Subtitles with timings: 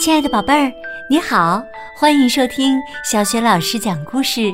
[0.00, 0.72] 亲爱的宝贝儿，
[1.08, 1.62] 你好，
[1.94, 4.52] 欢迎收听小雪老师讲故事，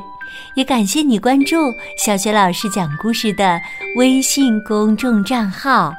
[0.53, 3.59] 也感谢你关注小雪老师讲故事的
[3.95, 5.93] 微信公众账号。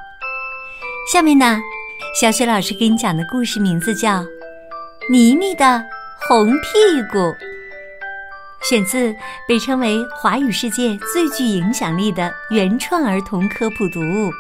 [1.13, 1.59] 下面呢，
[2.21, 4.21] 小雪老师给你讲的故事名字叫
[5.11, 5.83] 《妮妮的
[6.29, 6.69] 红屁
[7.11, 7.19] 股》，
[8.69, 9.13] 选自
[9.49, 14.31] 被称为华语世界最具影响力的原创儿童科普读物。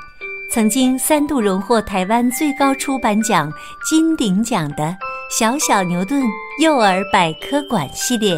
[0.53, 3.52] 曾经三度荣获台湾最高出版奖
[3.88, 4.83] 金鼎奖的
[5.30, 6.25] 《小小牛顿
[6.61, 8.37] 幼儿百科馆》系列，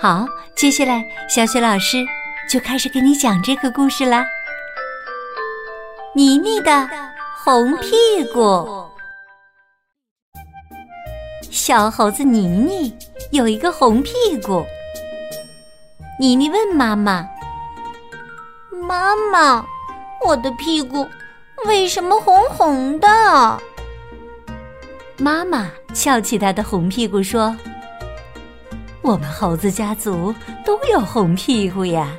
[0.00, 2.06] 好，接下来小雪老师
[2.48, 4.24] 就开始给你讲这个故事啦。
[6.14, 6.88] 妮妮的
[7.42, 7.96] 红屁
[8.32, 8.86] 股，
[11.50, 12.96] 小猴子妮妮
[13.32, 14.12] 有一个红屁
[14.44, 14.64] 股。
[16.20, 17.28] 妮妮问妈妈
[18.86, 19.66] ：“妈妈。”
[20.24, 21.06] 我的屁股
[21.66, 23.08] 为什么红红的？
[25.18, 27.56] 妈妈翘起她的红屁股说
[29.02, 32.16] ：“我们猴子家族都有红屁股呀！”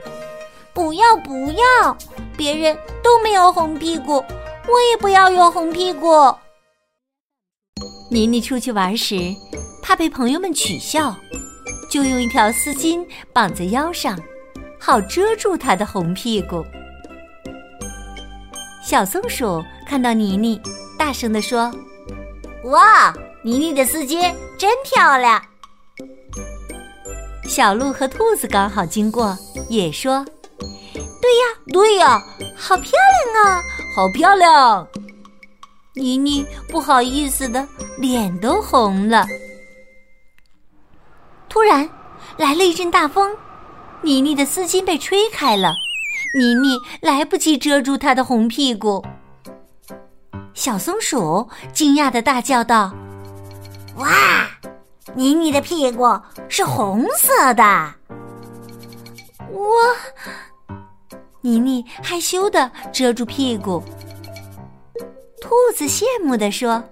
[0.74, 1.98] 不要不要，
[2.38, 4.24] 别人都没有红屁股，
[4.68, 6.08] 我也不要有红屁股。
[8.10, 9.16] 妮妮出去玩时，
[9.82, 11.16] 怕被朋友们取笑，
[11.90, 14.18] 就用一条丝巾绑在腰上，
[14.80, 16.64] 好遮住她的红屁股。
[18.88, 20.58] 小松鼠看到妮妮，
[20.98, 21.70] 大声地说
[22.72, 25.44] ：“哇，妮妮的丝巾真漂亮！”
[27.44, 30.26] 小鹿和兔子刚好经过，也说
[31.22, 31.44] ：“对呀，
[31.74, 32.24] 对呀，
[32.56, 32.92] 好漂
[33.34, 33.62] 亮啊，
[33.94, 34.88] 好漂亮！”
[35.94, 39.28] 妮妮不好意思的脸都红了。
[41.50, 41.90] 突然
[42.38, 43.36] 来了一阵大风，
[44.02, 45.74] 妮妮的丝巾被吹开了。
[46.38, 49.04] 妮妮来不及遮住她的红屁股，
[50.54, 52.94] 小松鼠惊讶的大叫道
[53.98, 54.48] ：“哇，
[55.16, 56.06] 妮妮的屁股
[56.48, 57.92] 是红色的！”
[59.50, 59.66] 我，
[61.42, 63.84] 妮妮害羞的遮住屁股。
[65.42, 66.84] 兔子羡慕的说：“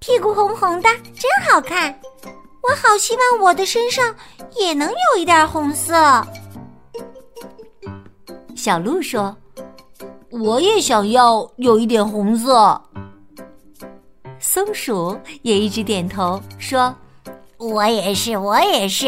[0.00, 2.00] 屁股红红的，真好看！
[2.24, 4.14] 我好希望我的身上
[4.58, 6.26] 也能有一点红色。”
[8.60, 9.34] 小鹿说
[10.28, 12.78] ：“我也想要有一点红色。”
[14.38, 16.94] 松鼠也一直点头说
[17.56, 19.06] ：“我也是，我也是。”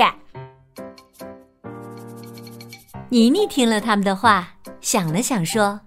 [3.10, 4.48] 妮妮听了他们的话，
[4.80, 5.78] 想了想说：“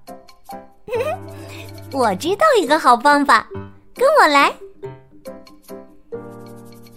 [1.91, 3.47] 我知道一个好方法，
[3.95, 4.53] 跟我来。”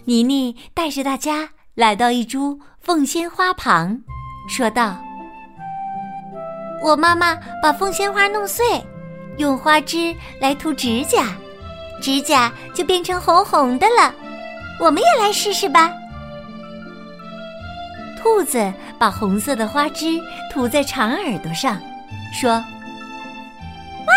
[0.04, 4.02] 妮妮带着大家来到一株凤仙花旁，
[4.50, 5.07] 说道。
[6.80, 8.64] 我妈妈把凤仙花弄碎，
[9.36, 11.36] 用花枝来涂指甲，
[12.00, 14.14] 指甲就变成红红的了。
[14.80, 15.92] 我们也来试试吧。
[18.20, 20.20] 兔子把红色的花枝
[20.52, 21.78] 涂在长耳朵上，
[22.32, 22.50] 说
[24.06, 24.14] ：“哇，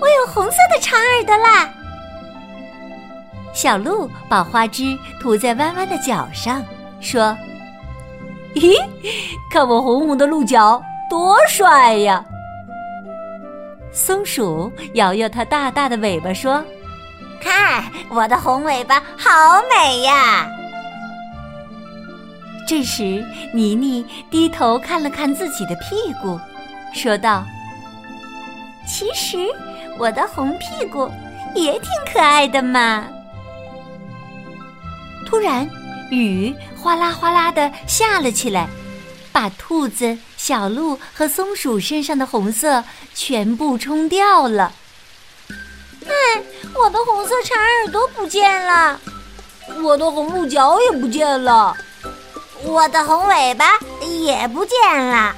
[0.00, 1.68] 我有红色的长耳朵啦！”
[3.52, 6.64] 小鹿把花枝涂在弯弯的脚上，
[7.00, 7.36] 说
[8.54, 8.76] ：“咦，
[9.50, 12.24] 看我红红的鹿角！”多帅呀！
[13.92, 16.64] 松鼠摇摇它大大的尾巴说
[17.42, 19.28] ：“看我的红尾巴，好
[19.68, 20.48] 美呀！”
[22.68, 26.38] 这时，妮妮低头看了看自己的屁股，
[26.94, 27.44] 说道
[28.86, 29.38] ：“其实
[29.98, 31.10] 我的红屁股
[31.56, 33.04] 也挺可爱的嘛。”
[35.26, 35.68] 突然，
[36.12, 38.68] 雨哗啦哗啦的下了起来。
[39.32, 42.82] 把兔子、小鹿和松鼠身上的红色
[43.14, 44.72] 全部冲掉了。
[46.06, 46.42] 哎，
[46.74, 48.98] 我的红色长耳朵不见了，
[49.82, 51.76] 我的红鹿角也不见了，
[52.64, 53.78] 我的红尾巴
[54.24, 55.36] 也不见了。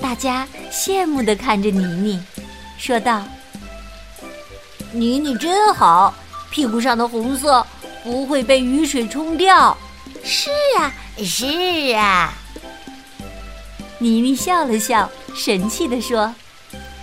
[0.00, 2.22] 大家羡慕的看着妮妮，
[2.78, 3.24] 说道
[4.94, 6.14] ：“妮妮真好，
[6.48, 7.66] 屁股上的红色
[8.04, 9.76] 不会被雨水冲掉。”
[10.22, 10.48] 是
[10.78, 10.92] 啊。
[11.16, 12.32] 是啊，
[14.04, 16.26] 妮妮笑了笑，神气地说：“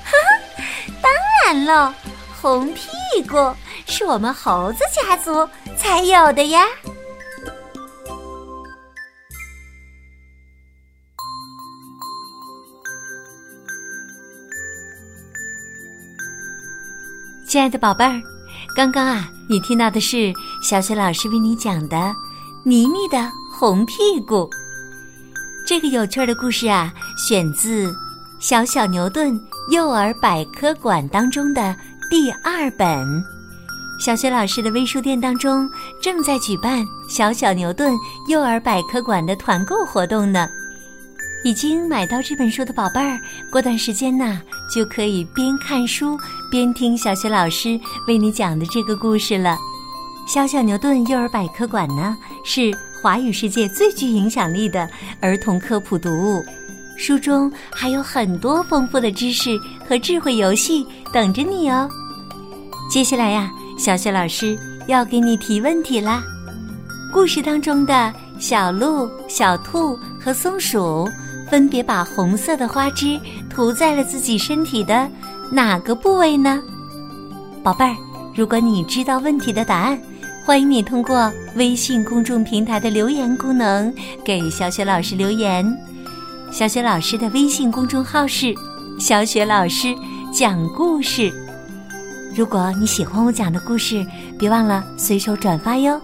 [0.06, 0.62] 哈哈，
[1.02, 1.12] 当
[1.44, 1.96] 然了，
[2.40, 2.92] 红屁
[3.28, 3.38] 股
[3.88, 6.64] 是我们猴子家族才有的呀。”
[17.48, 18.22] 亲爱的宝贝儿，
[18.76, 20.32] 刚刚啊，你听到的是
[20.62, 22.14] 小雪老师为你讲的
[22.64, 23.32] 妮妮的。
[23.54, 24.50] 红屁股，
[25.72, 27.90] 这个有趣的故事啊，选自
[28.42, 29.40] 《小小牛顿
[29.70, 31.74] 幼儿百科馆》当中的
[32.10, 33.08] 第二本
[33.98, 35.70] 《小学老师的微书店当中
[36.02, 37.94] 正在举办“小小牛顿
[38.28, 40.46] 幼儿百科馆”的团购活动呢。
[41.46, 43.18] 已经买到这本书的宝贝儿，
[43.50, 46.20] 过段时间呢就可以边看书
[46.52, 47.80] 边听小学老师
[48.10, 49.58] 为你讲的这个故事了。
[50.28, 52.14] 小小牛顿幼儿百科馆呢
[52.44, 54.88] 是华语世界最具影响力的
[55.20, 56.46] 儿童科普读物，
[56.96, 59.58] 书中还有很多丰富的知识
[59.90, 61.90] 和智慧游戏等着你哦。
[62.92, 63.52] 接下来呀。
[63.80, 64.56] 小雪老师
[64.86, 66.22] 要给你提问题啦！
[67.12, 71.10] 故事当中的小鹿、小兔和松鼠
[71.50, 73.20] 分别把红色的花枝
[73.50, 75.10] 涂在了自己身体的
[75.52, 76.62] 哪个部位呢？
[77.64, 77.96] 宝贝儿，
[78.36, 80.00] 如果你知道问题的答案，
[80.46, 83.94] 欢迎你通过微信公众平台的留言功能
[84.24, 85.66] 给小雪老师留言。
[86.52, 88.54] 小雪老师的微信公众号是
[89.00, 89.96] “小雪老师
[90.34, 91.32] 讲故事”。
[92.36, 94.06] 如果你喜欢我讲的故事，
[94.40, 96.00] 别忘了随手转发哟。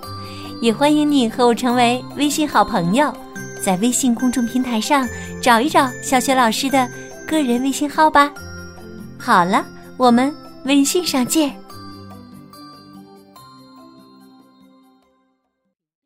[0.62, 3.14] 也欢迎你和我成为微信好朋友，
[3.64, 5.08] 在微信公众平台上
[5.42, 6.90] 找一找小雪老师的
[7.28, 8.32] 个人微信号吧。
[9.18, 9.64] 好了，
[9.98, 10.34] 我们
[10.64, 11.56] 微信上见。